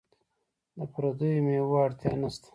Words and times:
د 0.77 0.79
پردیو 0.93 1.43
میوو 1.45 1.81
اړتیا 1.85 2.11
نشته. 2.21 2.49